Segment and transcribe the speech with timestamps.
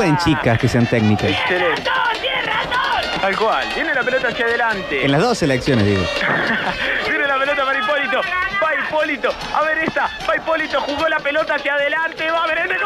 [0.00, 1.28] pueden chicas que sean técnicas.
[1.30, 1.82] Excelente.
[1.82, 3.20] ¡Ratón, tiene ratón!
[3.20, 3.68] Tal cual.
[3.74, 5.04] Viene la pelota hacia adelante.
[5.04, 6.02] En las dos selecciones, digo.
[7.06, 8.22] Viene la pelota para Hipólito.
[8.62, 9.28] Va Hipólito.
[9.54, 10.08] A ver esta.
[10.26, 10.80] Va Hipólito.
[10.80, 12.30] Jugó la pelota hacia adelante.
[12.30, 12.80] Va a ver el gol.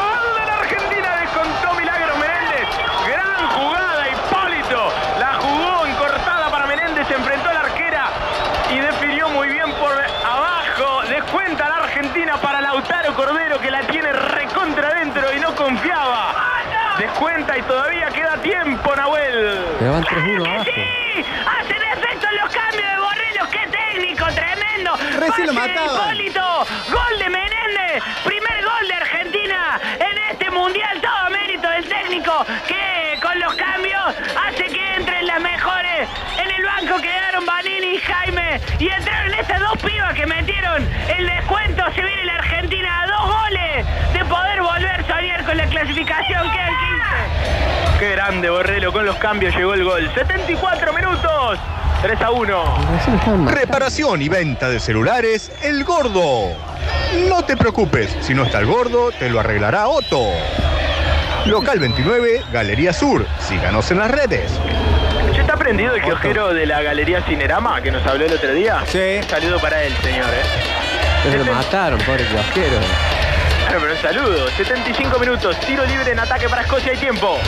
[0.00, 1.16] ¡Gol de la Argentina!
[1.20, 2.68] Descontó Milagros Menéndez.
[3.06, 4.92] Gran jugada, Hipólito.
[5.20, 7.06] La jugó encortada para Menéndez.
[7.08, 8.08] Se enfrentó a la arquera
[8.70, 11.02] y definió muy bien por abajo.
[11.08, 16.32] Descuenta la Argentina para Lautaro Cordero que la tiene recontra adentro y no confiaba.
[16.98, 18.94] Descuenta y todavía queda tiempo,
[19.82, 20.64] Pero van 3-1 abajo.
[20.64, 21.24] ¡Sí!
[21.58, 23.48] ¡Hacen efecto los cambios de Borrellos!
[23.48, 24.26] ¡Qué técnico!
[24.26, 24.96] ¡Tremendo!
[25.18, 26.14] Recién lo mataban.
[26.14, 26.66] Hipólito!
[26.88, 28.04] ¡Gol de Menéndez!
[28.22, 31.00] ¡Primer gol de Argentina en este mundial!
[31.02, 34.14] Todo mérito del técnico que con los cambios
[34.46, 36.08] hace que entren las mejores.
[36.38, 41.26] En el banco quedaron Vanini y Jaime y entraron estas dos pibas que metieron el
[41.26, 41.82] descuento.
[41.92, 46.52] Se viene la Argentina a dos goles de poder volver a soñar con la clasificación.
[46.52, 47.81] Quedan 15.
[48.02, 48.92] Qué grande, Borrelo.
[48.92, 50.10] Con los cambios llegó el gol.
[50.12, 51.60] 74 minutos.
[52.02, 52.64] 3 a 1.
[52.96, 53.60] Recién estaban matando.
[53.60, 56.48] Reparación y venta de celulares El Gordo.
[57.28, 60.20] No te preocupes, si no está el gordo, te lo arreglará Otto.
[61.46, 63.24] Local 29, Galería Sur.
[63.38, 64.50] Síganos en las redes.
[65.32, 68.82] ¿Ya está prendido el kiosquero de la Galería Cinerama que nos habló el otro día?
[68.84, 69.20] Sí.
[69.22, 70.26] Un saludo para él, señor.
[70.26, 70.42] ¿eh?
[71.22, 72.80] Pero lo mataron, pobre kiosquero.
[74.02, 74.50] Bueno, pero un saludo.
[74.56, 75.60] 75 minutos.
[75.60, 77.38] Tiro libre en ataque para Escocia y tiempo.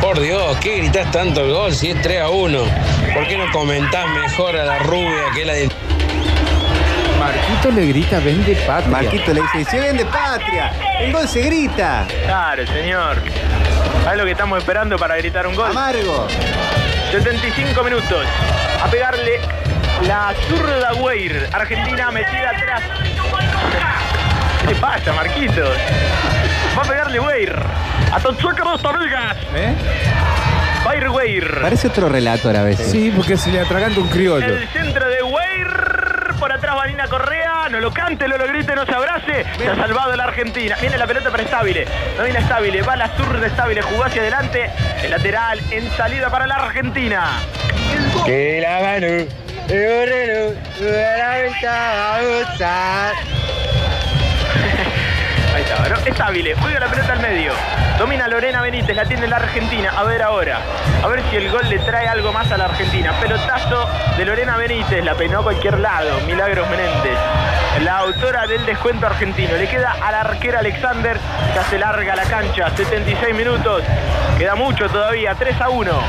[0.00, 2.58] Por Dios, ¿qué gritas tanto el gol si es 3 a 1?
[3.14, 5.70] ¿Por qué no comentás mejor a la rubia que la de...
[7.18, 8.90] Marquito le grita, vende patria.
[8.90, 10.72] Marquito le dice, se vende patria.
[11.00, 12.04] El gol se grita.
[12.24, 13.22] Claro, señor.
[14.02, 15.70] ¿Sabes lo que estamos esperando para gritar un gol?
[15.70, 16.26] Amargo.
[17.12, 18.26] 75 minutos.
[18.82, 19.40] A pegarle
[20.06, 21.48] la zurda Weir.
[21.52, 22.82] Argentina metida atrás.
[24.66, 25.76] ¿Qué pasa, Marquitos?
[26.76, 27.54] Va a pegarle Weir.
[28.12, 29.36] A Totsuka Rostamigas.
[29.54, 29.74] ¿Eh?
[30.86, 31.60] Va a ir Weir.
[31.60, 32.90] Parece otro relator a veces.
[32.90, 34.46] Sí, porque se le atraganta un criollo.
[34.46, 36.34] El centro de Weir.
[36.38, 37.68] Por atrás Vanina Correa.
[37.70, 39.44] No lo cante, no lo grite, no se abrace.
[39.58, 40.76] Se ha salvado la Argentina.
[40.80, 41.86] Viene la pelota para Estable.
[42.16, 42.82] No viene Estable.
[42.82, 43.82] Va la zurda Estable.
[43.82, 44.70] Jugó hacia adelante.
[45.02, 47.38] El lateral en salida para la Argentina.
[48.24, 49.26] Que la mano,
[55.54, 55.96] Ahí está, ¿no?
[56.06, 57.52] Estable, juega la pelota al medio.
[57.98, 59.92] Domina Lorena Benítez, la tiene la Argentina.
[59.94, 60.60] A ver ahora.
[61.02, 63.12] A ver si el gol le trae algo más a la Argentina.
[63.20, 63.86] Pelotazo
[64.16, 66.20] de Lorena Benítez, la peinó a cualquier lado.
[66.26, 67.18] Milagros Menéndez.
[67.84, 69.56] La autora del descuento argentino.
[69.56, 71.18] Le queda a la arquera Alexander.
[71.54, 72.70] Ya se larga la cancha.
[72.74, 73.82] 76 minutos.
[74.38, 75.34] Queda mucho todavía.
[75.34, 76.02] 3 a 1.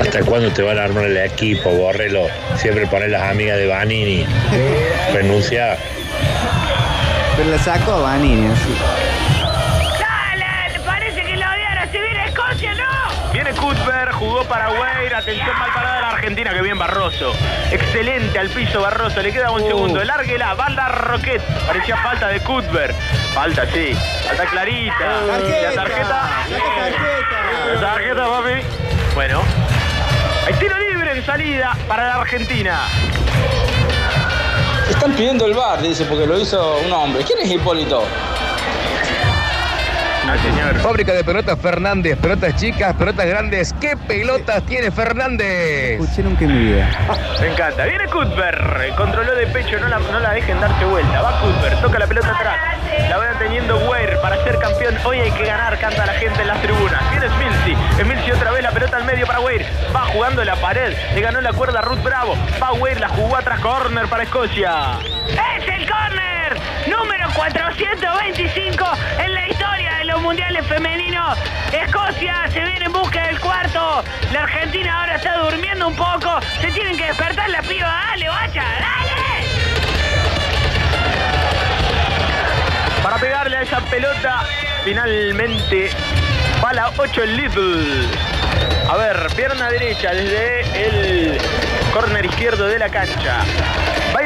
[0.00, 2.28] ¿Hasta cuándo te van a armar el equipo, Borrelo?
[2.56, 4.26] Siempre poner las amigas de Vanini.
[5.12, 5.76] Renuncia.
[7.40, 8.76] Pero la sacó a Vanini, así.
[9.98, 10.78] ¡Dale!
[10.84, 11.90] Parece que la odiara.
[11.90, 13.32] ¡Se viene Escocia, no!
[13.32, 17.32] Viene Cuthbert, jugó para Weir, atención mal parada de la Argentina, que bien Barroso.
[17.70, 20.04] Excelente al piso Barroso, le queda un segundo.
[20.04, 21.40] Lárguela, banda Roquet.
[21.66, 22.94] Parecía falta de Cuthbert.
[23.32, 23.96] Falta, sí.
[24.26, 25.22] Falta clarita.
[25.22, 26.30] La tarjeta.
[27.72, 29.14] La tarjeta, papi.
[29.14, 29.40] Bueno.
[30.46, 32.80] Hay tiro libre en salida para la Argentina.
[34.90, 37.22] Están pidiendo el bar, dice, porque lo hizo un hombre.
[37.24, 38.02] ¿Quién es Hipólito?
[40.38, 40.74] Señor.
[40.80, 43.74] Fábrica de pelotas Fernández, pelotas chicas, pelotas grandes.
[43.80, 46.00] ¿Qué pelotas tiene Fernández?
[46.00, 46.88] Escuché nunca en mi vida.
[47.40, 47.84] Me encanta.
[47.84, 48.96] Viene Cuthbert.
[48.96, 51.22] Controló de pecho, no la, no la dejen darse vuelta.
[51.22, 52.56] Va Cuthbert, toca la pelota atrás.
[53.08, 54.94] La va teniendo Weir para ser campeón.
[55.04, 57.10] Hoy hay que ganar, canta la gente en las tribunas.
[57.10, 58.02] Viene Smilsi.
[58.02, 59.64] Smilsi otra vez la pelota al medio para Weir.
[59.94, 60.94] Va jugando la pared.
[61.14, 62.36] Le ganó la cuerda a Ruth Bravo.
[62.62, 63.60] Va Weir, la jugó atrás.
[63.60, 64.98] Corner para Escocia.
[65.28, 66.58] ¡Es el córner!
[74.32, 76.40] La Argentina ahora está durmiendo un poco.
[76.60, 77.88] Se tienen que despertar la piba.
[77.88, 78.62] ¡Dale, bacha!
[78.62, 79.20] ¡Dale!
[83.02, 84.44] Para pegarle a esa pelota,
[84.84, 85.90] finalmente
[86.62, 88.08] va la 8 el Little.
[88.88, 91.38] A ver, pierna derecha desde el
[91.92, 93.38] córner izquierdo de la cancha.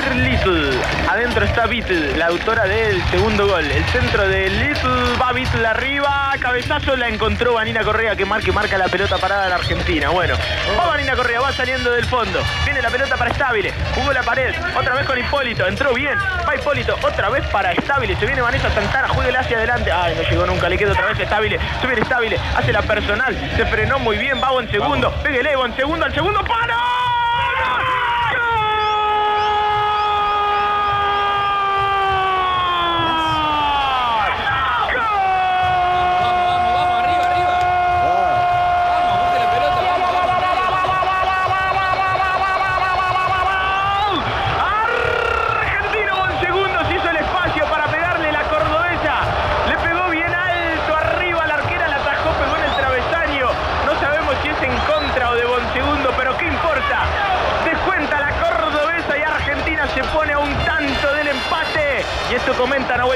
[0.05, 0.71] Bayer Little.
[1.09, 3.65] Adentro está Beatle, la autora del segundo gol.
[3.71, 6.33] El centro de Little va Beatle arriba.
[6.41, 10.11] Cabezazo la encontró Vanina Correa que marca marca la pelota parada de la Argentina.
[10.11, 10.35] Bueno,
[10.79, 12.43] va Vanina Correa, va saliendo del fondo.
[12.65, 13.73] Viene la pelota para Estabile.
[13.95, 14.55] Jugó la pared.
[14.77, 15.67] Otra vez con Hipólito.
[15.67, 16.19] Entró bien.
[16.47, 16.97] Va Hipólito.
[17.03, 18.17] Otra vez para Estabile.
[18.17, 19.09] Se viene Vanessa Santana.
[19.09, 19.91] Jueguela hacia adelante.
[19.93, 20.69] Ay, no llegó nunca.
[20.69, 21.59] Le queda otra vez Estabile.
[21.81, 22.39] Se viene.
[22.57, 23.53] Hace la personal.
[23.57, 24.41] Se frenó muy bien.
[24.43, 25.11] Va en segundo.
[25.23, 26.05] Pégale en segundo.
[26.05, 26.45] Al segundo.
[26.45, 26.94] ¡Para!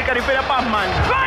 [0.09, 1.18] Comenta Nahuel Caripela Pazman.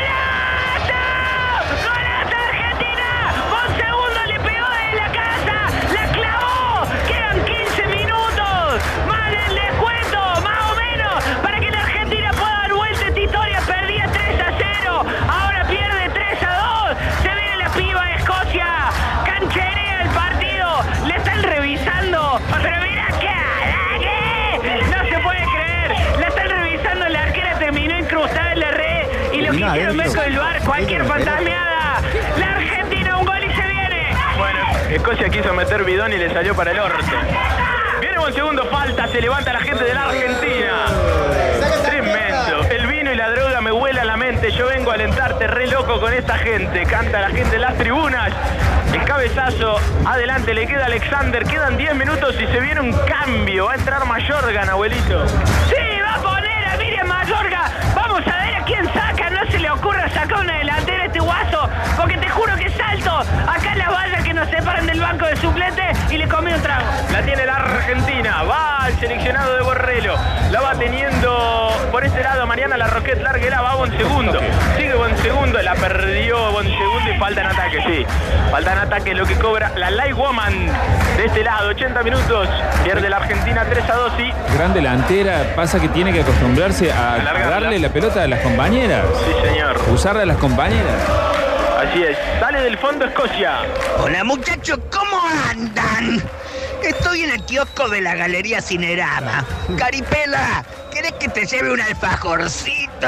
[29.75, 29.93] Lo que.
[29.93, 32.01] Meco el bar, cualquier fantasmeada.
[32.37, 34.15] La Argentina un gol y se viene.
[34.37, 34.59] Bueno,
[34.89, 37.05] Escocia quiso meter bidón y le salió para el orto.
[38.01, 40.85] Viene un segundo falta, se levanta la gente de la Argentina.
[41.85, 42.63] Tremendo.
[42.69, 44.51] El vino y la droga me huela la mente.
[44.51, 46.83] Yo vengo a alentarte re loco con esta gente.
[46.85, 48.31] Canta la gente en las tribunas.
[48.93, 49.79] El cabezazo.
[50.05, 51.45] Adelante le queda Alexander.
[51.45, 53.65] Quedan 10 minutos y se viene un cambio.
[53.65, 55.27] Va a entrar Mayorgan, abuelito.
[55.69, 55.80] Sí,
[66.11, 66.83] y le comí un trago.
[67.11, 68.43] La tiene la Argentina.
[68.43, 70.15] Va al seleccionado de Borrelo.
[70.51, 73.21] La va teniendo por este lado Mariana La Roquette.
[73.21, 73.61] Larguela.
[73.61, 74.39] Va Bon segundo.
[74.77, 75.61] Sigue Bon segundo.
[75.61, 77.77] La perdió Bon segundo y falta en ataque.
[77.87, 78.05] Sí.
[78.51, 80.53] Falta en ataque lo que cobra la Light Woman
[81.17, 81.69] de este lado.
[81.69, 82.49] 80 minutos.
[82.83, 84.53] Pierde la Argentina 3 a 2 y.
[84.55, 89.05] Gran delantera, pasa que tiene que acostumbrarse a, a darle la pelota a las compañeras.
[89.25, 89.77] Sí, señor.
[89.89, 91.20] Usarla a las compañeras.
[91.81, 92.15] Así es.
[92.39, 93.61] Sale del fondo Escocia.
[93.97, 95.19] Hola muchachos, ¿cómo
[95.49, 96.21] andan?
[96.83, 99.43] Estoy en el kiosco de la Galería Cinerama.
[99.79, 100.63] Caripela,
[100.93, 103.07] ¿querés que te lleve un alfajorcito?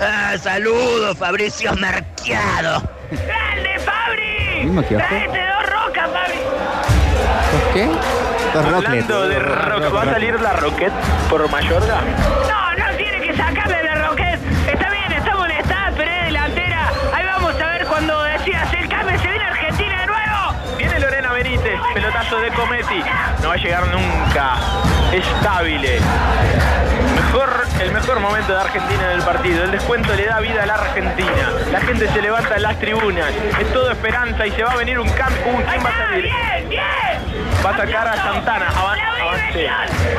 [0.00, 2.82] ah, saludos, Fabricio Merquiado.
[3.10, 4.70] ¡Grande, Fabri!
[4.88, 6.38] Traete dos rocas, Fabri.
[7.74, 7.90] ¿Qué?
[8.54, 9.02] Dos Rocklet.
[9.02, 10.94] Hablando de rock, ¿va a salir la Roquette
[11.28, 12.00] por Mayorga?
[12.48, 13.89] No, no tiene que sacarle
[22.38, 23.02] De Cometi.
[23.42, 24.54] No va a llegar nunca.
[25.12, 25.98] Estable.
[27.16, 29.64] Mejor, el mejor momento de Argentina en el partido.
[29.64, 31.50] El descuento le da vida a la Argentina.
[31.72, 33.32] La gente se levanta en las tribunas.
[33.58, 35.40] Es todo esperanza y se va a venir un cambio.
[35.46, 36.22] Uh, ¿Quién va a salir?
[36.22, 37.44] bien, bien.
[37.64, 38.68] Va a sacar a Santana.
[38.68, 39.68] Ava- Avance.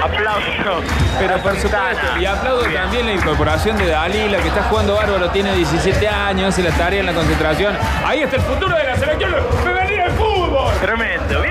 [0.04, 0.84] Aplauso.
[1.20, 5.54] Pero por supuesto, y aplaudo también la incorporación de Dalila, que está jugando bárbaro, tiene
[5.54, 7.76] 17 años, hace la tarea en la concentración.
[8.06, 10.74] Ahí está el futuro de la selección femenina del fútbol.
[10.82, 11.42] Tremendo.
[11.42, 11.51] Viene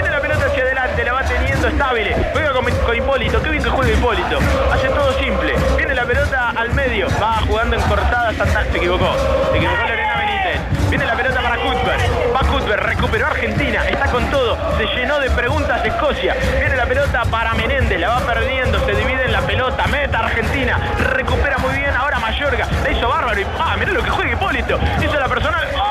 [2.94, 3.42] Hipólito.
[3.42, 4.38] Qué bien que juega Hipólito.
[4.72, 5.54] Hace todo simple.
[5.76, 7.06] Viene la pelota al medio.
[7.22, 8.70] Va jugando en cortada Santana.
[8.70, 9.14] Se equivocó.
[9.50, 10.90] Se equivocó Lorena Benítez.
[10.90, 12.02] Viene la pelota para Cuthbert.
[12.34, 12.82] Va Cuthbert.
[12.82, 13.88] Recuperó Argentina.
[13.88, 14.56] Está con todo.
[14.76, 16.34] Se llenó de preguntas Escocia.
[16.58, 17.98] Viene la pelota para Menéndez.
[18.00, 18.78] La va perdiendo.
[18.84, 19.86] Se divide en la pelota.
[19.86, 20.78] Meta Argentina.
[21.14, 21.94] Recupera muy bien.
[21.94, 22.66] Ahora Mayorga.
[22.82, 23.40] La hizo bárbaro.
[23.40, 24.78] Y, ah, mirá lo que juega Hipólito.
[25.02, 25.68] Hizo la personal.
[25.76, 25.89] ¡Oh!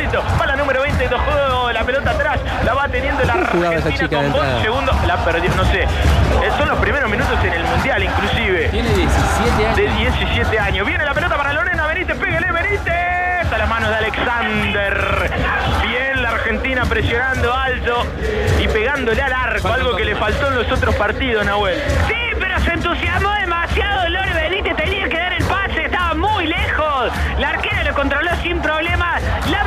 [0.00, 0.40] ¡Qué jugador Hipólito!
[0.40, 4.22] Va la número 20, dejó la pelota atrás, la va teniendo la Argentina chica con
[4.24, 4.62] de Bon entrada?
[4.62, 5.82] segundo, la perdió, no sé.
[5.82, 5.86] Eh,
[6.56, 8.68] Son los primeros minutos en el Mundial inclusive.
[8.70, 9.76] Tiene 17 años.
[9.76, 10.86] De 17 años.
[10.86, 13.52] Viene la pelota para Lorena Benítez, pégale Benítez.
[13.52, 15.30] A las manos de Alexander.
[15.82, 18.06] Bien la Argentina presionando alto
[18.60, 21.80] y pegándole al arco, algo que le faltó en los otros partidos, Nahuel.
[22.06, 24.08] Sí, pero se entusiasmó demasiado.
[24.08, 27.10] Lore Benítez tenía que dar el pase, estaba muy lejos.
[27.38, 29.20] La arquera lo controló sin problemas.
[29.50, 29.64] La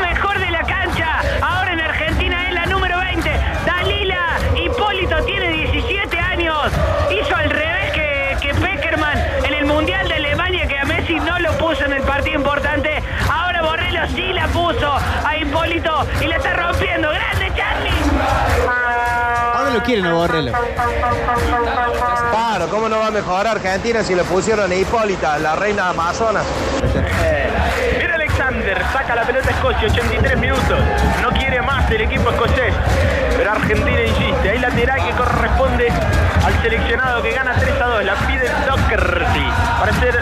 [16.21, 17.09] y la está rompiendo.
[17.09, 17.91] ¡Grande, Charlie!
[19.53, 20.51] Ahora lo no quieren a Borrello.
[22.31, 26.45] Claro, ¿cómo no va a mejorar Argentina si le pusieron a Hipólita, la reina Amazonas?
[27.97, 30.79] Mira Alexander, saca la pelota a Escocia, 83 minutos.
[31.21, 32.73] No quiere más el equipo escocés.
[33.37, 34.49] Pero Argentina insiste.
[34.49, 35.89] Hay lateral que corresponde
[36.45, 38.05] al seleccionado que gana 3 a 2.
[38.05, 39.47] La pide Doherty
[39.79, 40.19] para ser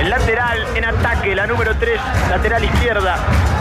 [0.00, 3.16] el lateral en ataque, la número 3, lateral izquierda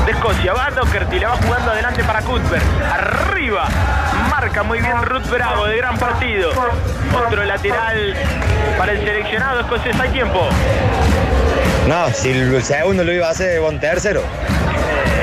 [0.06, 0.54] de Escocia.
[0.54, 2.64] Va Doherty, la va jugando adelante para Cuthbert.
[2.92, 3.68] Arriba,
[4.30, 6.52] marca muy bien Ruth Bravo, de gran partido.
[7.16, 8.16] Otro lateral
[8.78, 9.98] para el seleccionado escocés.
[10.00, 10.50] Hay tiempo.
[11.88, 14.24] No, si el segundo lo iba a hacer un tercero.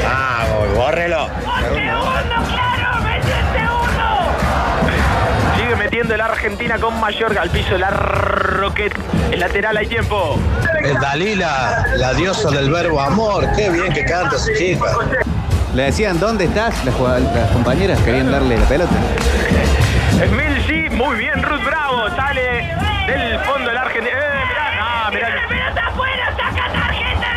[0.04, 1.28] Vamos, bórrelo.
[6.10, 8.98] Metiendo la Argentina con Mayorga al piso de la Roquette.
[9.30, 10.36] El lateral hay tiempo.
[10.82, 13.46] Es Dalila, la diosa del verbo amor.
[13.54, 14.86] Qué bien que canta esa chica.
[15.72, 16.84] Le decían, ¿dónde estás?
[16.84, 16.96] Las,
[17.52, 18.90] compañeras querían darle la pelota.
[20.32, 22.74] Milsi, muy bien, Ruth Bravo, sale
[23.06, 24.16] del fondo de la Argentina.
[24.16, 25.34] Eh, mirá, ah, mirá, el-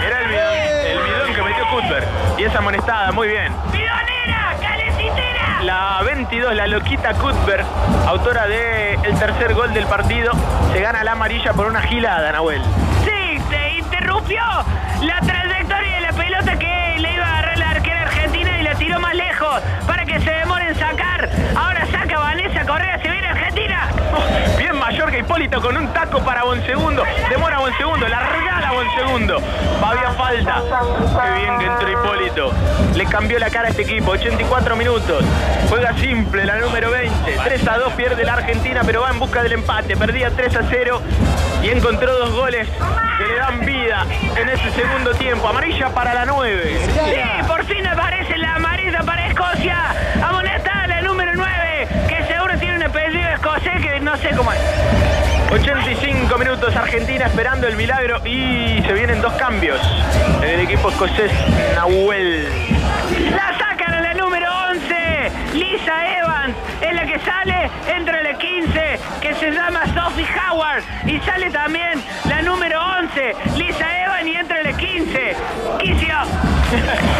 [0.01, 2.07] mirá el bidón, el bidón que metió Cuthbert.
[2.39, 3.53] Y esa amonestada, muy bien.
[6.23, 7.65] La 22, la loquita Cuthbert,
[8.07, 10.31] autora del tercer gol del partido,
[10.71, 12.61] se gana la amarilla por una gilada, Nahuel.
[13.03, 14.41] Sí, se interrumpió
[15.01, 18.75] la trayectoria de la pelota que le iba a agarrar la arquera argentina y la
[18.75, 21.29] tiró más lejos para que se demore en sacar.
[21.57, 23.89] Ahora saca Vanessa Correa, se viene Argentina.
[25.23, 27.01] Hipólito con un taco para Bonsegundo.
[27.29, 29.41] Demora Bonsegundo, la regala Bonsegundo.
[29.81, 30.61] Había falta.
[31.23, 32.51] Qué bien que entró Hipólito.
[32.93, 34.11] Le cambió la cara a este equipo.
[34.11, 35.23] 84 minutos.
[35.69, 37.37] Juega simple la número 20.
[37.41, 39.95] 3 a 2 pierde la Argentina, pero va en busca del empate.
[39.95, 41.01] Perdía 3 a 0
[41.63, 42.67] y encontró dos goles
[43.17, 45.47] que le dan vida en ese segundo tiempo.
[45.47, 46.79] Amarilla para la 9.
[46.85, 49.77] Sí, por fin aparece la amarilla para Escocia.
[50.21, 54.59] Amonestada la número 9, que seguro tiene un apellido escocés que no sé cómo es.
[55.53, 59.79] 85 minutos Argentina esperando el milagro y se vienen dos cambios
[60.41, 61.31] en el equipo escocés
[61.75, 62.47] Nahuel.
[63.35, 68.99] La sacan a la número 11, Lisa Evans, es la que sale, entra la 15,
[69.21, 74.63] que se llama Sophie Howard, y sale también la número 11, Lisa Evans, y entra
[74.63, 75.35] la 15,
[75.77, 76.15] Kisio.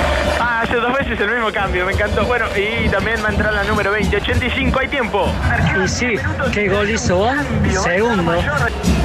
[0.73, 2.25] Dos veces el mismo cambio, me encantó.
[2.25, 5.27] Bueno, y también va a entrar la número 20, 85, hay tiempo.
[5.83, 6.15] Y sí,
[6.51, 7.29] ¿qué gol hizo?
[7.83, 8.33] Segundo.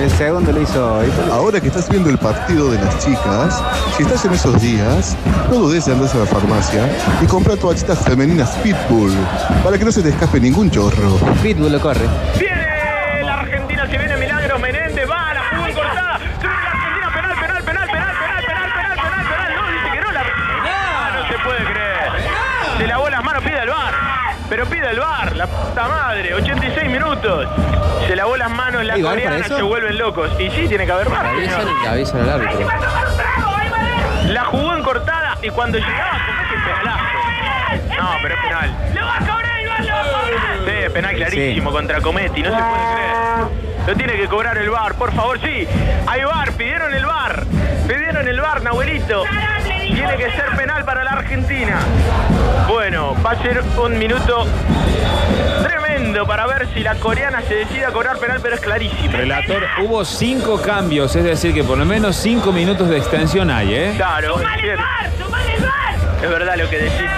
[0.00, 1.02] El segundo lo hizo.
[1.30, 3.62] Ahora que estás viendo el partido de las chicas,
[3.96, 5.14] si estás en esos días,
[5.50, 6.88] no dudes en andarse a la farmacia
[7.22, 9.12] y comprar toallitas femeninas Pitbull
[9.62, 11.16] para que no se te escape ningún chorro.
[11.42, 12.06] Pitbull lo corre.
[24.58, 26.34] Pero pide el bar, la puta madre.
[26.34, 27.46] 86 minutos.
[28.08, 29.56] Se lavó las manos, la ¿Hay bar para coreana eso?
[29.56, 30.32] se vuelven locos.
[30.40, 31.26] Y sí, tiene que haber bar.
[31.26, 31.86] Avisan, señor.
[31.86, 32.68] avisan al árbitro.
[34.32, 38.02] La jugó en cortada y cuando llegaba, comete el penalazo.
[38.02, 38.76] No, pero es penal.
[38.94, 40.58] ¡Lo va a cobrar, Iván, lo va a cobrar!
[40.64, 43.86] Sí, es penal clarísimo contra Cometti, no se puede creer.
[43.86, 45.68] Lo tiene que cobrar el bar, por favor, sí.
[46.04, 47.44] Hay bar, pidieron el bar.
[47.88, 49.22] Pidieron el bar, Nahuelito.
[49.64, 51.78] Tiene que ser penal para la Argentina.
[52.68, 54.46] Bueno, va a ser un minuto
[55.62, 59.16] tremendo para ver si la coreana se decide a cobrar penal, pero es clarísimo.
[59.16, 63.74] Relator, hubo cinco cambios, es decir, que por lo menos cinco minutos de extensión hay,
[63.74, 63.94] ¿eh?
[63.96, 65.10] Claro, es ¡Sumale el bar!
[65.18, 66.22] ¡Sumale el bar!
[66.22, 67.10] es verdad lo que decís.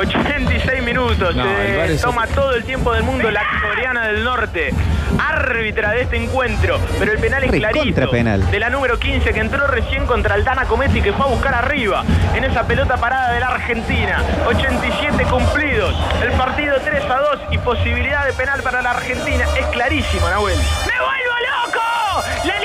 [0.00, 1.34] 86 minutos.
[1.36, 4.72] No, es- toma todo el tiempo del mundo la coreana del norte.
[5.18, 6.78] Árbitra de este encuentro.
[6.98, 8.10] Pero el penal es Recontra clarito.
[8.10, 8.50] penal.
[8.50, 12.04] De la número 15 que entró recién contra Aldana Cometti que fue a buscar arriba
[12.34, 14.22] en esa pelota parada de la Argentina.
[14.46, 15.94] 87 cumplidos.
[16.22, 19.44] El partido 3 a 2 y posibilidad de penal para la Argentina.
[19.58, 20.56] Es clarísimo, Nahuel.
[20.58, 21.34] ¡Me vuelvo
[21.66, 22.24] loco!
[22.44, 22.58] La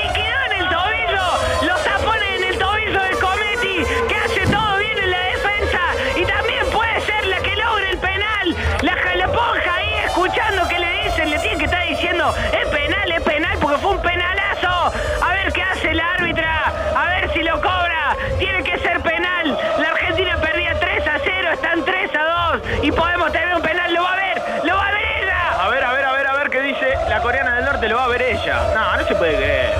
[27.16, 27.88] la coreana del norte.
[27.88, 28.62] Lo va a ver ella.
[28.74, 29.74] No, no se puede creer.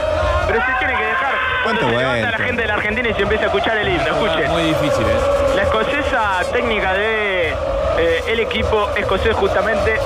[0.47, 3.15] Pero se tiene que dejar cuando ¿Cuánto se levanta la gente de la Argentina y
[3.15, 4.07] se empieza a escuchar el himno.
[4.07, 4.51] Escuchen.
[4.51, 5.55] Muy difícil, ¿eh?
[5.55, 7.51] La escocesa técnica de
[7.99, 10.01] eh, el equipo escocés justamente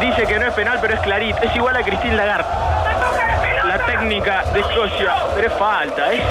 [0.00, 1.38] dice que no es penal, pero es clarito.
[1.42, 2.48] Es igual a Christine Lagarde.
[3.66, 6.22] La técnica de Escocia, pero es falta, ¿eh?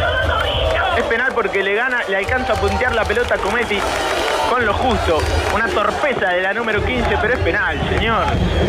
[0.97, 3.81] Es penal porque le gana, le alcanza a puntear la pelota a Cometti
[4.53, 5.17] con lo justo.
[5.55, 8.23] Una torpeza de la número 15, pero es penal, señor.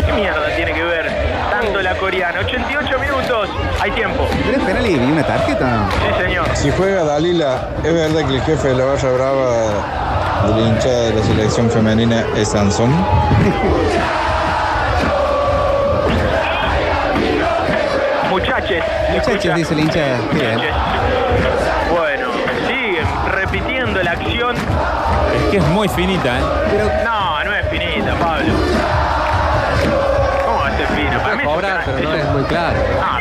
[0.07, 1.13] ¿Qué mierda tiene que ver
[1.51, 2.41] tanto la coreana?
[2.41, 3.51] 88 minutos,
[3.83, 4.27] hay tiempo.
[4.47, 5.87] ¿Pero es penal y una tarjeta?
[5.91, 6.47] Sí, señor.
[6.55, 9.51] Si juega Dalila, ¿es verdad que el jefe de la barra brava
[10.47, 12.91] de la hinchada de la selección femenina es Sansón?
[18.31, 18.79] Muchachos.
[19.11, 20.19] Muchachos, dice el hincha.
[20.33, 20.61] Bien.
[21.95, 22.29] Bueno,
[22.67, 24.57] siguen repitiendo la acción.
[25.37, 26.43] Es que es muy finita, ¿eh?
[26.71, 28.53] Pero No, no es finita, Pablo.
[30.45, 31.19] ¿Cómo va a ser fino?
[31.21, 32.79] Para mí es Cobrar, pero no es muy claro.
[33.03, 33.19] Ah,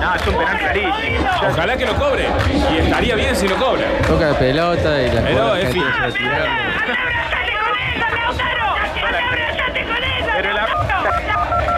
[0.00, 1.28] No, es un penal clarísimo.
[1.50, 2.28] Ojalá que lo cobre.
[2.72, 3.84] Y estaría bien si lo cobra.
[4.06, 5.84] Toca de pelota y la Pero es fin-
[6.16, 6.44] tirando.
[10.34, 10.66] Pero la...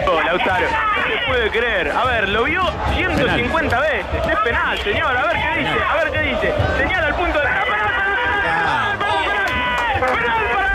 [0.07, 1.91] Oh, Lautaro, no se puede creer.
[1.91, 2.61] A ver, lo vio
[2.95, 4.05] 150 veces.
[4.29, 5.17] Es penal, señor.
[5.17, 5.75] A ver qué dice.
[5.89, 6.53] A ver qué dice.
[6.77, 7.44] Señala el punto de...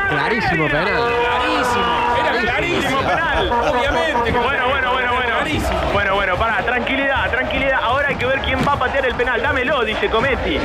[0.09, 0.87] Clarísimo penal.
[0.87, 2.17] Clarísimo.
[2.19, 3.50] Era clarísimo penal.
[3.53, 4.31] Obviamente.
[4.33, 5.00] Bueno, bueno, bueno,
[5.92, 6.11] bueno.
[6.21, 7.80] Bueno, pará, tranquilidad, tranquilidad.
[7.83, 9.40] Ahora hay que ver quién va a patear el penal.
[9.40, 10.61] Dámelo, dice Cometti.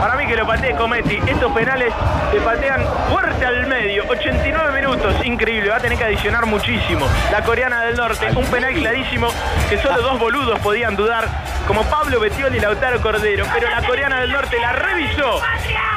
[0.00, 1.20] Para mí que lo patee Cometti.
[1.26, 1.92] Estos penales
[2.32, 4.04] se patean fuerte al medio.
[4.08, 5.68] 89 minutos, increíble.
[5.68, 7.06] Va a tener que adicionar muchísimo.
[7.30, 9.28] La coreana del norte, un penal clarísimo
[9.68, 11.28] que solo dos boludos podían dudar,
[11.66, 13.44] como Pablo Betioli y Lautaro Cordero.
[13.52, 15.42] Pero la coreana del norte la revisó.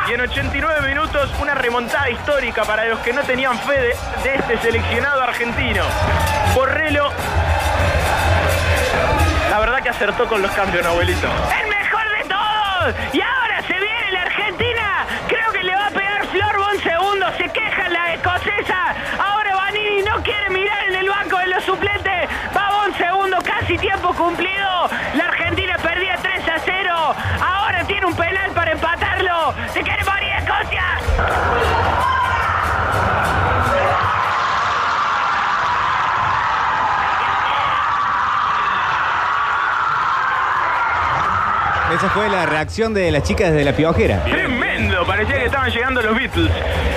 [0.09, 4.35] Y en 89 minutos, una remontada histórica para los que no tenían fe de, de
[4.35, 5.83] este seleccionado argentino.
[6.53, 7.48] Borrello la
[9.81, 11.27] que acertó con los cambios, abuelito.
[11.27, 12.95] ¡El mejor de todos!
[13.13, 15.05] Y ahora se viene la Argentina.
[15.27, 17.25] Creo que le va a pegar Flor Bon segundo.
[17.37, 18.95] Se queja la escocesa.
[19.19, 22.29] Ahora Vanini no quiere mirar en el banco de los suplentes.
[22.55, 24.89] Va Bon segundo, casi tiempo cumplido.
[25.15, 27.15] La Argentina perdía 3 a 0.
[27.41, 29.53] Ahora tiene un penal para empatarlo.
[29.73, 31.88] ¿Se quiere morir Escocia?
[41.99, 44.23] Esa fue la reacción de las chicas de la piojera.
[44.23, 46.49] Tremendo, parecía que estaban llegando los Beatles.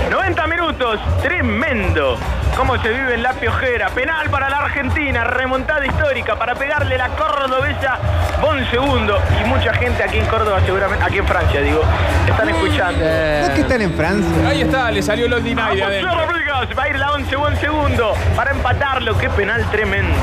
[0.09, 2.17] 90 minutos, tremendo.
[2.57, 3.89] Cómo se vive en la piojera.
[3.89, 7.99] Penal para la Argentina, remontada histórica para pegarle la cordobesa
[8.41, 9.19] Bon segundo.
[9.41, 11.83] Y mucha gente aquí en Córdoba, seguramente, aquí en Francia, digo,
[12.29, 13.01] están escuchando.
[13.01, 14.49] ¿No es que están en Francia?
[14.49, 15.81] Ahí está, le salió el de Vamos.
[15.81, 19.19] Rodríguez, va a ir la 11 Bon segundo para empatarlo.
[19.19, 20.15] Qué penal tremendo.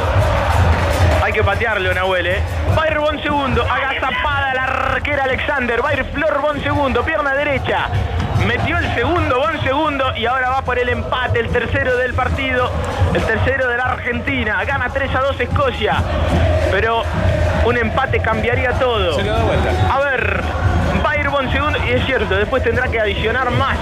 [1.29, 2.41] Hay que patearlo, Nahuel, ¿eh?
[2.75, 5.85] Va a ir Bon segundo, agazapada la arquera Alexander.
[5.85, 7.85] Va a ir Flor Bon segundo, pierna derecha.
[8.47, 12.71] Metió el segundo, Bon segundo y ahora va por el empate, el tercero del partido,
[13.13, 14.63] el tercero de la Argentina.
[14.65, 15.97] Gana 3 a 2 Escocia,
[16.71, 17.03] pero
[17.63, 19.13] un empate cambiaría todo.
[19.13, 19.69] Se le da vuelta.
[19.93, 20.41] A ver,
[21.05, 23.77] va a ir Bon segundo y es cierto, después tendrá que adicionar más.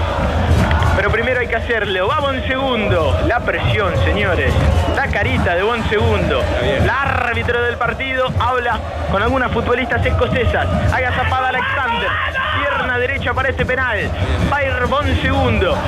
[0.98, 2.08] Pero primero hay que hacerlo.
[2.08, 3.16] Va Bon segundo.
[3.28, 4.52] La presión, señores.
[4.96, 6.42] La carita de Bon segundo.
[6.60, 10.66] El árbitro del partido habla con algunas futbolistas escocesas.
[10.92, 12.08] Haga zapada Alexander.
[12.58, 14.10] Pierna derecha para este penal.
[14.52, 15.78] Va a ir Bon segundo.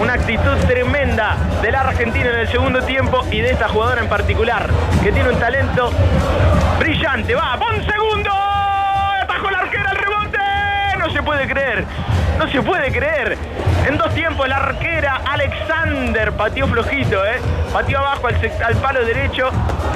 [0.00, 4.08] Una actitud tremenda de la Argentina en el segundo tiempo y de esta jugadora en
[4.08, 4.68] particular,
[5.02, 5.90] que tiene un talento
[6.78, 7.34] brillante.
[7.34, 8.30] Va, Bon segundo.
[9.20, 10.38] Atajó la arquera el rebote.
[11.00, 11.84] No se puede creer.
[12.40, 13.36] No se puede creer.
[13.86, 17.38] En dos tiempos la arquera Alexander pateó flojito, ¿eh?
[17.70, 19.50] Pateó abajo al, al palo derecho.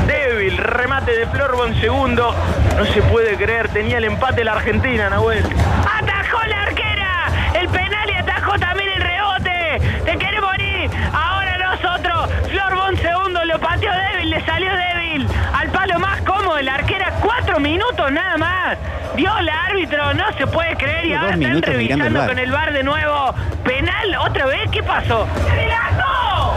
[0.06, 0.58] Débil.
[0.58, 2.34] Remate de Flor Bon segundo.
[2.76, 3.70] No se puede creer.
[3.70, 5.42] Tenía el empate la Argentina, Nahuel.
[5.42, 7.28] ¡Atajó la arquera!
[7.54, 10.02] El penal y atajó también el rebote.
[10.04, 10.90] ¡Te quiere morir!
[11.14, 12.28] Ahora nosotros.
[12.50, 15.26] Flor Bon segundo lo pateó débil, le salió débil.
[15.54, 18.78] Al palo más cómodo, la arquera cuatro minutos nada más.
[19.14, 22.18] Vio el árbitro, no se puede creer y Dos ahora están minutos mirando el revisando
[22.18, 22.28] VAR.
[22.28, 23.34] con el bar de nuevo.
[23.64, 24.70] ¿Penal otra vez?
[24.72, 25.26] ¿Qué pasó?
[25.44, 26.54] ¡Se adelantó!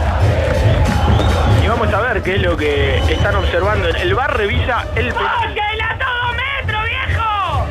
[1.62, 3.88] Y vamos a ver qué es lo que están observando.
[3.88, 5.54] El VAR revisa el ¡Oh, penal.
[5.54, 7.66] se adelantó dos metros, viejo!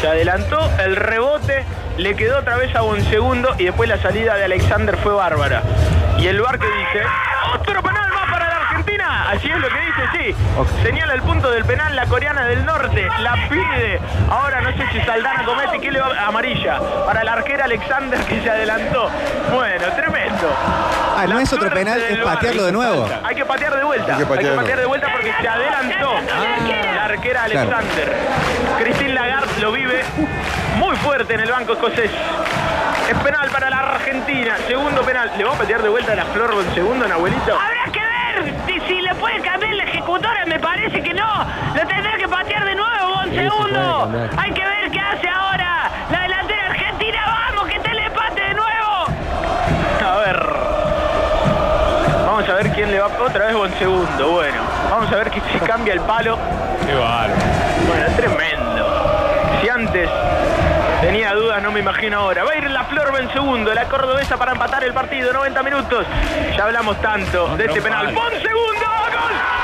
[0.00, 1.64] Se adelantó el rebote,
[1.98, 5.62] le quedó otra vez a un segundo y después la salida de Alexander fue bárbara.
[6.18, 7.02] Y el bar que dice,
[7.54, 9.30] otro penal más para la Argentina.
[9.30, 10.34] Así es lo que dice, sí.
[10.82, 14.00] Señala el punto del penal la coreana del norte, la pide.
[14.30, 16.26] Ahora no sé si Saldana comete, ¿qué le va?
[16.26, 16.78] Amarilla.
[17.06, 19.08] Para la arquera Alexander que se adelantó.
[19.52, 20.48] Bueno, tremendo.
[21.16, 23.08] Ah, no La es otro penal, es patearlo de nuevo.
[23.24, 24.12] Hay que patear de vuelta.
[24.14, 26.14] Hay que patear de patear de vuelta porque se adelantó
[26.94, 27.76] la arquera Claro.
[27.76, 28.16] Alexander.
[28.78, 30.02] Christine Lagarde lo vive
[30.76, 32.10] muy fuerte en el banco escocés.
[33.08, 34.56] Es penal para la Argentina.
[34.68, 35.30] Segundo penal.
[35.36, 37.58] ¿Le va a patear de vuelta a la Flor con segundo, abuelito?
[38.90, 41.46] si le puede cambiar la ejecutora, me parece que no.
[41.76, 44.28] Lo tendrá que patear de nuevo, un segundo.
[44.36, 45.90] Hay que ver qué hace ahora.
[46.10, 49.06] La delantera argentina, vamos, que te le empate de nuevo.
[50.04, 50.46] A ver.
[52.26, 53.06] Vamos a ver quién le va.
[53.06, 54.60] Otra vez buen segundo, bueno.
[54.90, 56.36] Vamos a ver que se cambia el palo.
[56.84, 57.34] Qué bárbaro.
[57.86, 59.60] Bueno, tremendo.
[59.60, 60.10] Si antes
[61.00, 62.44] Tenía dudas, no me imagino ahora.
[62.44, 66.06] Va a ir la Flor en segundo, la cordobesa para empatar el partido, 90 minutos.
[66.54, 68.14] Ya hablamos tanto de este penal
[69.30, 69.59] segundo!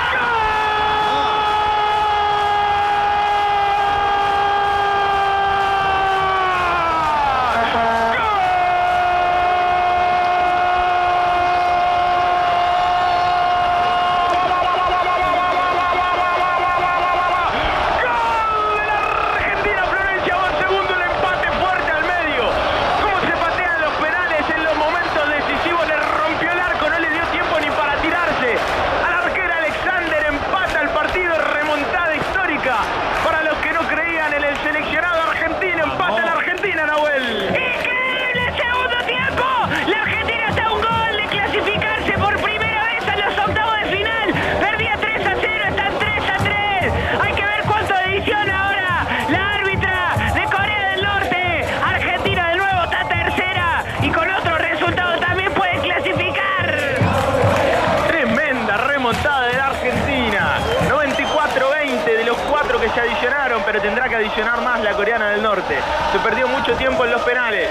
[64.19, 65.77] Que adicionar más la coreana del norte.
[66.13, 67.69] Se perdió mucho tiempo en los penales.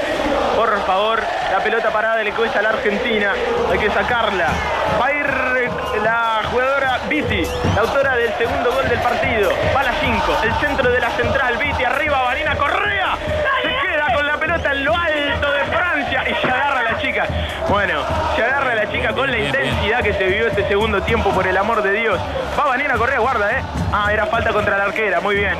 [0.55, 3.33] Por favor, la pelota parada le cuesta a la Argentina.
[3.71, 4.47] Hay que sacarla.
[5.01, 5.71] Va a ir
[6.03, 7.43] la jugadora Viti,
[7.75, 9.51] la autora del segundo gol del partido.
[9.75, 11.57] Va a la 5, el centro de la central.
[11.57, 13.17] Viti arriba, Vanina Correa.
[13.61, 16.97] Se queda con la pelota en lo alto de Francia y se agarra a la
[16.99, 17.27] chica.
[17.69, 18.01] Bueno,
[18.35, 21.47] se agarra a la chica con la intensidad que se vivió este segundo tiempo, por
[21.47, 22.19] el amor de Dios.
[22.57, 23.63] Va Vanina Correa, guarda, ¿eh?
[23.91, 25.57] Ah, era falta contra la arquera, muy bien.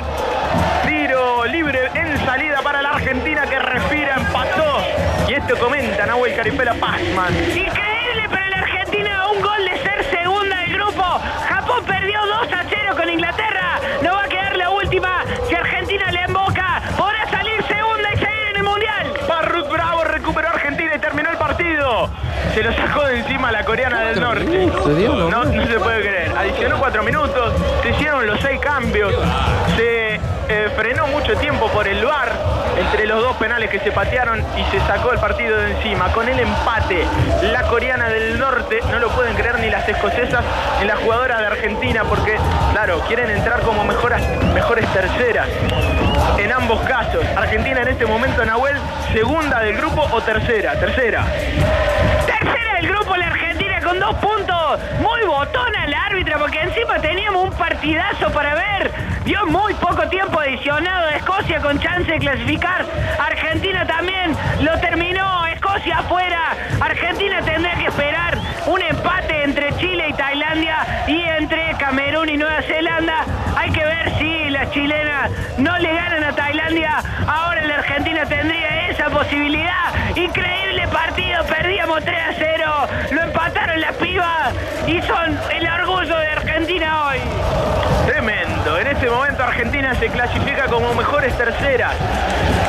[0.86, 4.80] Tiro libre en salida para la Argentina que respira, empató.
[5.28, 7.34] Y esto comenta Nahuel Caripela Pazman.
[7.34, 11.02] Increíble para la Argentina, un gol de ser segunda del grupo.
[11.48, 13.80] Japón perdió 2 a 0 con Inglaterra.
[14.02, 15.24] No va a quedar la última.
[15.48, 19.12] Si Argentina le emboca, podrá salir segunda y seguir en el Mundial.
[19.30, 22.08] Va Ruth Bravo, recuperó Argentina y terminó el partido.
[22.54, 24.66] Se lo sacó de encima la coreana del norte.
[24.66, 26.32] No, no se puede creer.
[26.36, 29.12] Adicionó cuatro minutos, se hicieron los seis cambios,
[29.76, 30.05] se
[30.48, 32.32] eh, frenó mucho tiempo por el VAR
[32.78, 36.12] entre los dos penales que se patearon y se sacó el partido de encima.
[36.12, 37.04] Con el empate,
[37.52, 40.44] la coreana del norte, no lo pueden creer ni las escocesas
[40.80, 42.36] ni la jugadora de Argentina, porque,
[42.72, 44.22] claro, quieren entrar como mejoras,
[44.54, 45.48] mejores terceras.
[46.38, 48.76] En ambos casos, Argentina en este momento, Nahuel,
[49.12, 51.24] segunda del grupo o tercera, tercera.
[52.26, 54.80] Tercera del grupo la Argentina con dos puntos.
[55.00, 58.92] Muy botona la árbitra porque encima teníamos un partidazo para ver.
[59.24, 62.84] Dio muy poco tiempo adicionado a Escocia con chance de clasificar.
[63.18, 65.46] Argentina también lo terminó.
[65.46, 66.56] Escocia afuera.
[66.80, 72.62] Argentina tendrá que esperar un empate entre Chile y Tailandia y entre Camerún y Nueva
[72.62, 73.24] Zelanda.
[73.56, 77.02] Hay que ver si las chilenas no le ganan a Tailandia.
[77.26, 79.94] Ahora la Argentina tendría esa posibilidad.
[80.16, 81.44] Increíble partido.
[81.44, 82.88] Perdíamos 3 a 0.
[83.12, 84.54] Lo empataron las pibas
[84.86, 85.66] y son el
[89.06, 91.94] este momento Argentina se clasifica como mejores terceras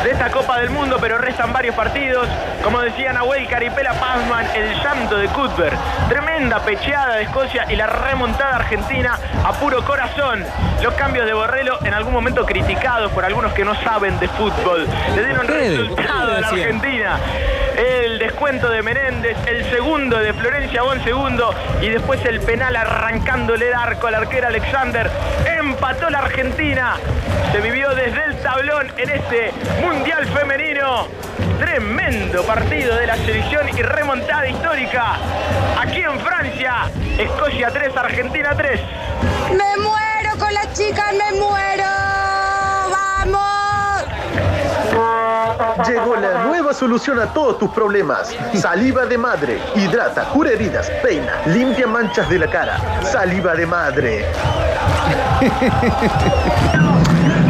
[0.04, 2.28] de esta Copa del Mundo, pero restan varios partidos.
[2.64, 5.76] Como decía Nahuel Caripela Pazman, el llanto de Cuthbert.
[6.08, 10.46] Tremenda pecheada de Escocia y la remontada argentina a puro corazón.
[10.84, 14.88] Los cambios de Borrello en algún momento criticados por algunos que no saben de fútbol.
[15.16, 16.48] Le dieron resultado a la.
[16.50, 17.18] Argentina.
[17.78, 23.68] El descuento de Menéndez, el segundo de Florencia Bon segundo y después el penal arrancándole
[23.68, 25.12] el arco al arquero Alexander.
[25.58, 26.98] Empató la Argentina.
[27.52, 31.08] Se vivió desde el tablón en este Mundial Femenino.
[31.60, 35.16] Tremendo partido de la selección y remontada histórica.
[35.80, 38.80] Aquí en Francia, Escocia 3, Argentina 3.
[39.52, 41.86] Me muero con las chicas, me muero.
[42.92, 43.57] ¡Vamos!
[45.88, 48.36] Llegó la nueva solución a todos tus problemas.
[48.54, 49.60] Saliva de madre.
[49.76, 53.02] Hidrata, cura heridas, peina, limpia manchas de la cara.
[53.04, 54.26] Saliva de madre.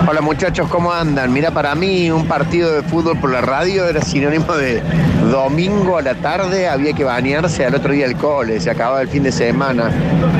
[0.09, 1.33] Hola muchachos, ¿cómo andan?
[1.33, 4.81] Mira, para mí un partido de fútbol por la radio era sinónimo de
[5.29, 9.09] domingo a la tarde, había que bañarse al otro día el cole, se acababa el
[9.09, 9.91] fin de semana.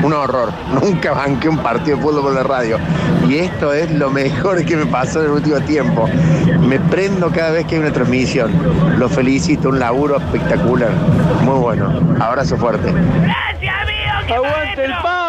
[0.02, 2.78] Un horror, nunca banqué un partido de fútbol por la radio.
[3.28, 6.08] Y esto es lo mejor que me pasó en el último tiempo.
[6.60, 8.50] Me prendo cada vez que hay una transmisión.
[8.98, 10.92] Lo felicito, un laburo espectacular.
[11.42, 11.92] Muy bueno.
[12.18, 12.88] Abrazo fuerte.
[14.30, 15.27] ¡Aguante el papo!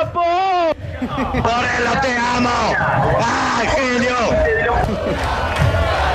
[1.34, 2.75] ¡Borrello, te amo!
[3.21, 4.15] ¡Ah, genio!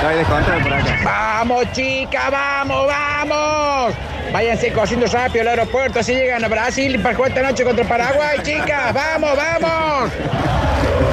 [0.01, 0.99] No hay descontrol por acá.
[1.03, 3.93] Vamos, chica, vamos, vamos.
[4.31, 8.39] Váyanse cosiendo rápido al aeropuerto, así llegan a Brasil para jugar esta noche contra Paraguay,
[8.43, 8.93] chicas.
[8.93, 10.11] Vamos, vamos.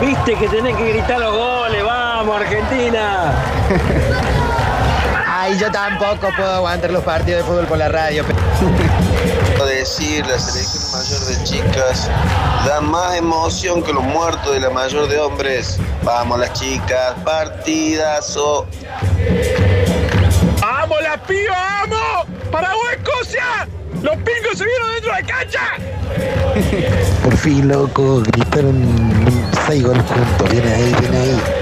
[0.00, 3.32] Viste que tenés que gritar los goles, vamos, Argentina.
[5.28, 8.24] Ay, yo tampoco puedo aguantar los partidos de fútbol por la radio.
[9.66, 12.08] decir, la selección mayor de chicas
[12.64, 15.78] da más emoción que los muertos de la mayor de hombres.
[16.04, 18.66] Vamos las chicas, partidazo.
[20.60, 22.26] ¡Vamos, la piba, vamos!
[22.52, 23.68] ¡Paraguay, Escocia!
[24.00, 25.60] ¡Los pingos se vieron dentro de la cancha!
[27.24, 30.50] Por fin, loco, gritaron seis goles juntos.
[30.50, 31.61] Viene ahí, viene ahí.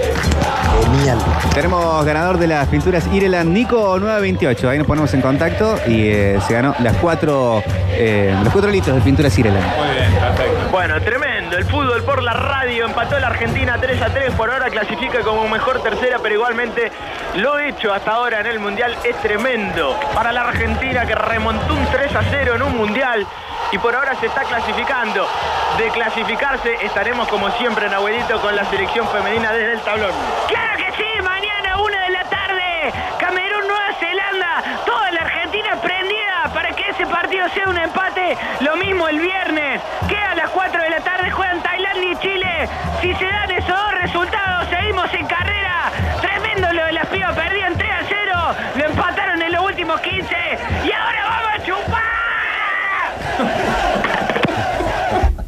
[0.80, 1.18] Genial.
[1.54, 4.70] Tenemos ganador de las pinturas Ireland, Nico 928.
[4.70, 8.96] Ahí nos ponemos en contacto y eh, se ganó las cuatro, eh, los cuatro litros
[8.96, 9.64] de pinturas Ireland.
[9.76, 10.68] Muy bien, perfecto.
[10.70, 11.56] Bueno, tremendo.
[11.56, 14.32] El fútbol por la radio empató la Argentina 3 a 3.
[14.32, 16.90] Por ahora clasifica como mejor tercera, pero igualmente
[17.36, 19.98] lo hecho hasta ahora en el Mundial es tremendo.
[20.14, 23.26] Para la Argentina que remontó un 3 a 0 en un Mundial
[23.72, 25.26] y por ahora se está clasificando.
[25.78, 30.10] De clasificarse estaremos como siempre en abuelito con la selección femenina desde el tablón.
[30.48, 31.22] ¡Claro que sí!
[31.22, 37.06] Mañana, una de la tarde, Camerún, Nueva Zelanda, toda la Argentina prendida para que ese
[37.06, 38.36] partido sea un empate.
[38.60, 42.68] Lo mismo el viernes, que a las 4 de la tarde juegan Tailandia y Chile.
[43.00, 43.89] Si se dan esos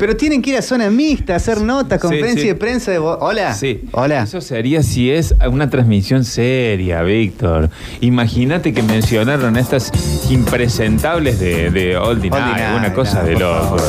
[0.03, 2.49] Pero tienen que ir a zona mixta, hacer notas, conferencia sí.
[2.49, 2.99] de prensa de...
[2.99, 3.55] Hola.
[3.55, 3.83] Sí.
[3.93, 4.25] Hola.
[4.25, 7.71] Eso sería si es una transmisión seria, Víctor.
[8.01, 9.93] Imagínate que mencionaron estas
[10.29, 13.62] impresentables de, de Old Night, una cosa no, de por loco.
[13.62, 13.83] favor.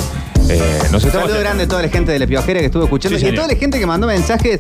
[0.49, 0.59] Eh,
[0.91, 3.25] nos estamos- Saludo grande a toda la gente de la Piojera que estuvo escuchando Sí,
[3.25, 4.59] y a toda la gente que mandó mensajes.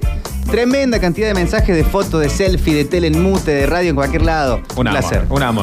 [0.49, 3.95] Tremenda cantidad de mensajes de fotos, de selfie, de tele en mute, de radio en
[3.95, 4.61] cualquier lado.
[4.75, 5.25] Un amor, placer.
[5.29, 5.61] un amor.